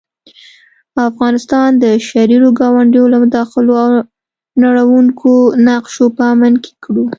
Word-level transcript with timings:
او 0.95 0.99
افغانستان 1.11 1.69
د 1.83 1.85
شريرو 2.07 2.49
ګاونډيو 2.59 3.05
له 3.13 3.17
مداخلو 3.23 3.73
او 3.83 3.89
نړوونکو 4.63 5.31
نقشو 5.67 6.05
په 6.17 6.21
امن 6.33 6.53
کې 6.63 6.73
کړو 6.83 7.05